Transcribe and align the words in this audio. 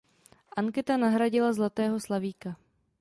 Anketa 0.57 0.97
nahradila 0.97 1.53
Zlatého 1.53 1.99
slavíka. 1.99 2.55